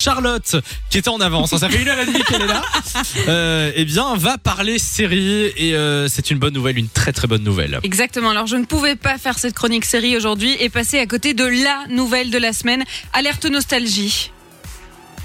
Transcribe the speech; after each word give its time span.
Charlotte, 0.00 0.54
qui 0.90 0.98
était 0.98 1.08
en 1.08 1.20
avance, 1.20 1.52
hein, 1.52 1.58
ça 1.58 1.68
fait 1.68 1.82
une 1.82 1.88
heure 1.88 1.98
et 1.98 2.06
demie 2.06 2.22
qu'elle 2.22 2.42
est 2.42 2.46
là, 2.46 2.62
euh, 3.28 3.72
eh 3.74 3.84
bien, 3.84 4.14
va 4.14 4.38
parler 4.38 4.78
série 4.78 5.52
et 5.56 5.74
euh, 5.74 6.06
c'est 6.06 6.30
une 6.30 6.38
bonne 6.38 6.54
nouvelle, 6.54 6.78
une 6.78 6.88
très 6.88 7.12
très 7.12 7.26
bonne 7.26 7.42
nouvelle. 7.42 7.80
Exactement. 7.82 8.30
Alors, 8.30 8.46
je 8.46 8.54
ne 8.54 8.64
pouvais 8.64 8.94
pas 8.94 9.18
faire 9.18 9.40
cette 9.40 9.54
chronique 9.54 9.84
série 9.84 10.16
aujourd'hui 10.16 10.56
et 10.60 10.68
passer 10.68 11.00
à 11.00 11.06
côté 11.06 11.34
de 11.34 11.44
la 11.44 11.84
nouvelle 11.88 12.30
de 12.30 12.38
la 12.38 12.52
semaine. 12.52 12.84
Alerte 13.12 13.46
nostalgie. 13.46 14.30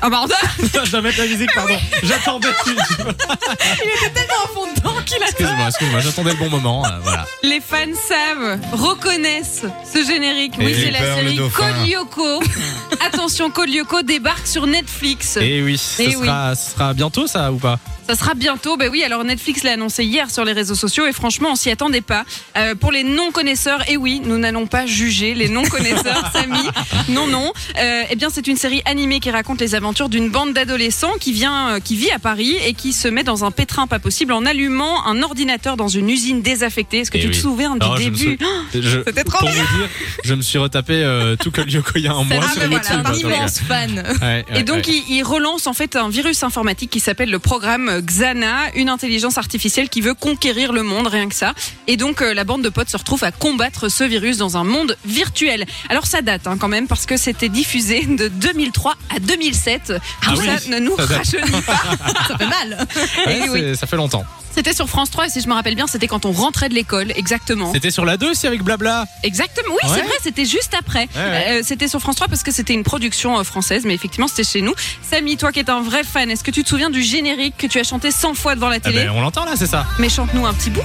Ah, 0.02 0.10
pardon. 0.10 0.34
je 0.60 0.90
dois 0.90 1.02
mettre 1.02 1.20
la 1.20 1.28
musique, 1.28 1.54
pardon. 1.54 1.78
J'attendais. 2.02 2.48
Il 2.66 2.72
était 2.74 4.10
tellement 4.10 4.44
en 4.44 4.48
fond 4.48 4.74
dedans 4.76 4.83
qu'il 5.06 5.22
a 5.22 5.28
Excuse-moi, 5.28 5.68
excuse-moi, 5.68 6.00
j'attendais 6.02 6.32
le 6.32 6.38
bon 6.38 6.50
moment. 6.50 6.86
euh, 6.86 6.90
voilà. 7.04 7.26
Les 7.44 7.60
fans 7.60 7.78
savent, 8.08 8.60
reconnaissent 8.72 9.64
ce 9.92 10.04
générique. 10.06 10.54
Oui, 10.60 10.76
c'est 10.80 10.92
la 10.92 11.00
peur, 11.00 11.18
le 11.18 11.24
série 11.24 11.38
dauphin. 11.38 11.74
Code 11.74 11.88
Lyoko. 11.90 12.44
Attention, 13.06 13.50
Code 13.50 13.70
Lyoko 13.70 14.02
débarque 14.02 14.48
sur 14.48 14.68
Netflix. 14.68 15.38
Et 15.38 15.62
oui, 15.62 15.78
ce 15.78 16.02
Eh 16.04 16.16
oui. 16.16 16.26
sera, 16.26 16.56
ce 16.56 16.72
sera 16.72 16.94
bientôt 16.94 17.28
ça 17.28 17.52
ou 17.52 17.58
pas? 17.58 17.80
Ça 18.08 18.16
sera 18.16 18.34
bientôt. 18.34 18.76
Ben 18.76 18.90
oui, 18.92 19.02
alors 19.04 19.24
Netflix 19.24 19.64
l'a 19.64 19.72
annoncé 19.74 20.04
hier 20.04 20.30
sur 20.30 20.44
les 20.44 20.52
réseaux 20.52 20.76
sociaux 20.76 21.06
et 21.08 21.14
franchement, 21.14 21.50
on 21.54 21.56
s'y 21.56 21.72
attendait 21.72 22.02
pas. 22.02 22.26
Euh, 22.58 22.76
pour 22.76 22.92
les 22.92 23.04
non-connaisseurs, 23.04 23.90
et 23.90 23.96
oui, 23.96 24.22
nous 24.26 24.38
n'allons 24.38 24.68
pas 24.68 24.86
juger 24.86 25.34
les 25.36 25.48
non-connaisseurs, 25.48 26.30
Samy. 26.34 26.60
Non, 27.08 27.28
non. 27.28 27.54
Euh, 27.78 28.04
eh 28.10 28.16
bien, 28.18 28.28
c'est 28.30 28.48
une 28.48 28.58
série 28.58 28.82
animée 28.86 29.22
qui 29.22 29.32
raconte 29.32 29.62
les 29.62 29.74
aventures 29.74 30.10
d'une 30.10 30.30
bande 30.30 30.52
d'adolescents 30.54 31.14
qui 31.18 31.32
vient, 31.32 31.70
euh, 31.76 31.80
qui 31.80 31.96
vit 31.96 32.12
à 32.12 32.20
Paris 32.20 32.58
et 32.66 32.74
qui 32.74 32.92
se 32.92 33.08
met 33.08 33.24
dans 33.24 33.46
un 33.46 33.52
pétrin 33.52 33.88
pas 33.88 34.00
possible 34.00 34.34
en 34.34 34.46
allumant 34.46 34.93
un 35.06 35.22
ordinateur 35.24 35.78
dans 35.78 35.88
une 35.88 36.10
usine 36.10 36.42
désaffectée. 36.42 37.00
Est-ce 37.00 37.12
que 37.12 37.18
Eh 37.18 37.22
tu 37.22 37.28
te 37.30 37.36
oui. 37.36 37.42
souviens 37.42 37.72
du 37.76 37.80
Non, 37.80 37.96
je 37.96 38.04
me 38.10 38.10
début 38.16 38.38
Je- 38.74 39.04
C'était 39.06 39.24
trop 39.24 39.40
Pour 39.40 39.50
bien. 39.50 39.64
vous 39.64 39.78
dire, 39.78 39.90
je 40.24 40.34
me 40.34 40.42
suis 40.42 40.58
retapé 40.58 40.94
euh, 40.96 41.36
tout 41.36 41.52
comme 41.52 41.68
Yoko 41.70 41.92
il 41.96 42.04
y 42.04 42.08
a 42.08 42.14
un 42.14 42.24
mois 42.24 42.44
Ah, 42.44 42.52
sur 42.52 42.62
ben 42.62 42.72
YouTube. 42.72 42.88
voilà, 43.04 43.10
donc, 43.10 43.20
immense 43.22 43.60
fan. 43.60 44.04
ouais, 44.22 44.28
ouais, 44.28 44.46
Et 44.60 44.64
donc, 44.64 44.86
ouais. 44.88 45.02
il, 45.10 45.16
il 45.18 45.24
relance 45.24 45.68
en 45.68 45.74
fait 45.74 45.96
un 45.96 46.10
virus 46.10 46.44
informatique 46.44 46.90
qui 46.90 47.00
s'appelle 47.00 47.30
le 47.30 47.40
programme 47.40 48.02
Xana, 48.02 48.72
une 48.76 48.90
intelligence 48.90 49.38
artificielle 49.38 49.90
qui 49.90 50.02
veut 50.02 50.14
conquérir 50.14 50.74
le 50.74 50.84
monde, 50.84 51.08
rien 51.08 51.28
que 51.30 51.36
ça. 51.36 51.54
Et 51.88 51.98
donc, 51.98 52.22
euh, 52.22 52.34
la 52.34 52.44
bande 52.44 52.62
de 52.64 52.70
potes 52.70 52.90
se 52.90 52.98
retrouve 52.98 53.24
à 53.24 53.32
combattre 53.32 53.90
ce 53.90 54.04
virus 54.04 54.38
dans 54.38 54.58
un 54.58 54.64
monde 54.64 54.98
virtuel. 55.06 55.66
Alors, 55.90 56.06
ça 56.08 56.22
date 56.22 56.48
hein, 56.48 56.58
quand 56.60 56.68
même, 56.68 56.88
parce 56.88 57.06
que 57.06 57.18
c'était 57.18 57.50
diffusé 57.50 58.06
de 58.06 58.28
2003 58.28 58.96
à 59.16 59.20
2007. 59.20 59.84
Tout 59.88 59.94
Ah 60.28 60.34
oui, 60.38 60.46
ça 60.46 60.70
ne 60.70 60.80
nous 60.80 60.96
ça 60.98 61.06
date. 61.08 61.18
rajeunit 61.18 61.62
pas. 61.62 61.74
Ça 62.28 62.38
fait 62.38 62.46
mal. 62.48 62.88
Ouais, 63.28 63.40
Eh 63.46 63.50
oui. 63.50 63.60
c'est- 63.62 63.76
ça 63.76 63.88
fait 63.88 63.96
longtemps. 63.98 64.24
C'était 64.56 64.74
sur 64.74 64.88
France 64.88 65.10
3, 65.12 65.26
et 65.28 65.30
si 65.30 65.42
je 65.42 65.48
me 65.48 65.54
rappelle 65.54 65.76
bien, 65.76 65.88
c'était 65.88 66.08
quand 66.08 66.26
on 66.26 66.32
rentrait 66.32 66.70
de 66.70 66.76
l'école, 66.76 67.12
exactement. 67.16 67.72
C'était 67.74 67.92
sur 67.92 68.06
la 68.06 68.18
2 68.18 68.32
aussi 68.32 68.46
avec 68.48 68.62
Blabla. 68.64 69.06
Exactement, 69.24 69.74
oui, 69.84 69.90
Ouais. 69.90 69.96
c'est 69.98 70.04
vrai, 70.06 70.16
c'était 70.22 70.46
juste 70.46 70.74
après. 70.78 71.08
Ouais, 71.16 71.22
ouais. 71.22 71.46
Euh, 71.50 71.62
c'était 71.64 71.88
sur 71.88 72.00
France 72.00 72.16
3 72.18 72.28
parce 72.28 72.44
que 72.44 72.52
c'était 72.52 72.74
une 72.74 72.84
production 72.84 73.40
euh, 73.40 73.44
française, 73.44 73.84
mais 73.86 73.94
effectivement, 73.94 74.28
c'était 74.28 74.44
chez 74.44 74.62
nous. 74.62 74.74
Samy, 75.02 75.38
toi 75.38 75.52
qui 75.52 75.60
es 75.60 75.70
un 75.70 75.82
vrai 75.82 76.04
fan, 76.04 76.30
est-ce 76.30 76.44
que 76.44 76.52
tu 76.52 76.64
te 76.64 76.70
souviens 76.70 76.90
du 76.90 77.02
générique 77.02 77.56
que 77.58 77.68
tu 77.68 77.80
as 77.80 77.84
chanté 77.84 78.12
100 78.12 78.36
fois 78.36 78.56
devant 78.56 78.70
la 78.70 78.76
Ah 78.78 78.80
télé 78.80 79.06
ben, 79.06 79.12
on 79.16 79.22
l'entend 79.22 79.46
là, 79.46 79.54
c'est 79.56 79.68
ça. 79.68 79.86
Mais 80.00 80.10
chante-nous 80.10 80.46
un 80.46 80.54
petit 80.54 80.70
bout. 80.70 80.82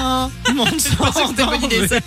Un 0.00 0.28
monde 0.54 0.80
sans. 0.80 1.04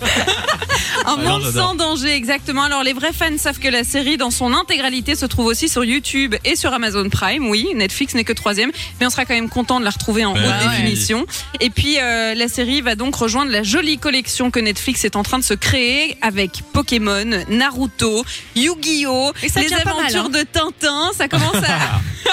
Un 1.05 1.05
Ah, 1.05 1.15
monde 1.17 1.43
sans 1.53 1.75
danger, 1.75 2.13
exactement. 2.15 2.63
Alors, 2.63 2.83
les 2.83 2.93
vrais 2.93 3.13
fans 3.13 3.37
savent 3.37 3.59
que 3.59 3.67
la 3.67 3.83
série, 3.83 4.17
dans 4.17 4.31
son 4.31 4.53
intégralité, 4.53 5.15
se 5.15 5.25
trouve 5.25 5.45
aussi 5.45 5.69
sur 5.69 5.83
YouTube 5.83 6.35
et 6.43 6.55
sur 6.55 6.73
Amazon 6.73 7.09
Prime. 7.09 7.47
Oui, 7.47 7.67
Netflix 7.75 8.15
n'est 8.15 8.23
que 8.23 8.33
troisième, 8.33 8.71
mais 8.99 9.05
on 9.05 9.09
sera 9.09 9.25
quand 9.25 9.35
même 9.35 9.49
content 9.49 9.79
de 9.79 9.85
la 9.85 9.91
retrouver 9.91 10.14
en 10.23 10.33
Ouais, 10.35 10.39
haute 10.39 10.45
ouais. 10.47 10.69
définition. 10.69 11.25
Et 11.59 11.69
puis, 11.69 11.97
euh, 11.99 12.33
la 12.35 12.47
série 12.47 12.81
va 12.81 12.95
donc 12.95 13.15
rejoindre 13.15 13.51
la 13.51 13.63
jolie 13.63 13.97
collection 13.97 14.51
que 14.51 14.59
Netflix 14.59 15.03
est 15.03 15.15
en 15.15 15.23
train 15.23 15.39
de 15.39 15.43
se 15.43 15.53
créer 15.55 16.15
avec 16.21 16.61
Pokémon, 16.71 17.25
Naruto, 17.49 18.23
Yu-Gi-Oh, 18.55 19.33
les 19.41 19.69
mal, 19.69 19.81
aventures 19.87 20.25
hein. 20.25 20.29
de 20.29 20.43
Tintin. 20.43 21.11
Ça 21.17 21.27
commence 21.27 21.55
à. 21.55 21.59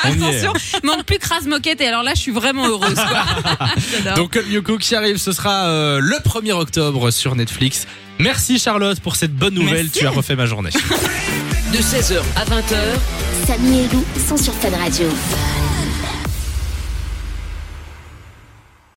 Est. 0.06 0.12
Attention, 0.12 0.52
manque 0.82 1.04
plus 1.04 1.18
Cras 1.18 1.40
Moquette. 1.46 1.80
Et 1.80 1.86
alors 1.88 2.02
là, 2.02 2.12
je 2.14 2.20
suis 2.20 2.32
vraiment 2.32 2.66
heureuse. 2.68 2.94
Quoi. 2.94 4.14
Donc 4.16 4.32
comme 4.34 4.50
Yoko 4.50 4.78
qui 4.78 4.94
arrive, 4.94 5.16
ce 5.16 5.32
sera 5.32 5.66
euh, 5.66 6.00
le 6.00 6.16
1er 6.16 6.52
octobre 6.52 7.10
sur 7.10 7.34
Netflix. 7.34 7.86
Merci 8.18 8.58
Charlotte 8.58 9.00
pour 9.00 9.16
cette 9.16 9.34
bonne 9.34 9.54
nouvelle, 9.54 9.84
Merci. 9.86 9.98
tu 10.00 10.06
as 10.06 10.10
refait 10.10 10.36
ma 10.36 10.46
journée. 10.46 10.70
De 10.70 11.78
16h 11.78 12.20
à 12.36 12.44
20h, 12.44 13.46
Samy 13.46 13.80
et 13.80 13.88
Lou 13.88 14.04
sont 14.28 14.36
sur 14.36 14.52
Fan 14.54 14.74
Radio. 14.74 15.06